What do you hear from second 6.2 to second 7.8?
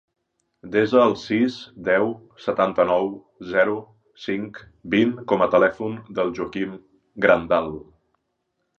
del Joaquín Grandal.